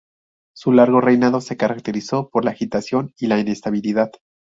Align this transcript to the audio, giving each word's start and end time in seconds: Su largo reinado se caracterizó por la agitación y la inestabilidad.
Su 0.55 0.71
largo 0.71 0.99
reinado 0.99 1.41
se 1.41 1.57
caracterizó 1.57 2.27
por 2.31 2.43
la 2.43 2.49
agitación 2.49 3.13
y 3.19 3.27
la 3.27 3.39
inestabilidad. 3.39 4.11